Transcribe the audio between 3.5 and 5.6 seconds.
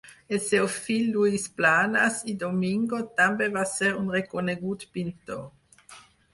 va ser un reconegut pintor.